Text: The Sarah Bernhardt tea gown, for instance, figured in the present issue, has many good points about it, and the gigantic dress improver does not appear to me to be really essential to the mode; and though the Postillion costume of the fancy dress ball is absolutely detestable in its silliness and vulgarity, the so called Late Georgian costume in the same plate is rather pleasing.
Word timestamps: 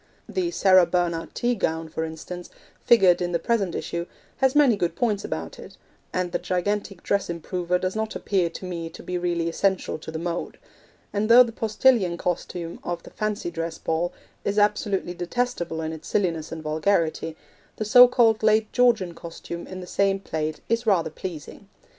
The 0.27 0.49
Sarah 0.49 0.87
Bernhardt 0.87 1.35
tea 1.35 1.53
gown, 1.53 1.87
for 1.87 2.03
instance, 2.03 2.49
figured 2.83 3.21
in 3.21 3.33
the 3.33 3.37
present 3.37 3.75
issue, 3.75 4.07
has 4.37 4.55
many 4.55 4.75
good 4.75 4.95
points 4.95 5.23
about 5.23 5.59
it, 5.59 5.77
and 6.11 6.31
the 6.31 6.39
gigantic 6.39 7.03
dress 7.03 7.29
improver 7.29 7.77
does 7.77 7.95
not 7.95 8.15
appear 8.15 8.49
to 8.49 8.65
me 8.65 8.89
to 8.89 9.03
be 9.03 9.19
really 9.19 9.47
essential 9.47 9.99
to 9.99 10.09
the 10.09 10.17
mode; 10.17 10.57
and 11.13 11.29
though 11.29 11.43
the 11.43 11.51
Postillion 11.51 12.17
costume 12.17 12.79
of 12.83 13.03
the 13.03 13.11
fancy 13.11 13.51
dress 13.51 13.77
ball 13.77 14.11
is 14.43 14.57
absolutely 14.57 15.13
detestable 15.13 15.81
in 15.83 15.93
its 15.93 16.07
silliness 16.07 16.51
and 16.51 16.63
vulgarity, 16.63 17.37
the 17.75 17.85
so 17.85 18.07
called 18.07 18.41
Late 18.41 18.73
Georgian 18.73 19.13
costume 19.13 19.67
in 19.67 19.81
the 19.81 19.85
same 19.85 20.19
plate 20.19 20.61
is 20.67 20.87
rather 20.87 21.11
pleasing. 21.11 21.69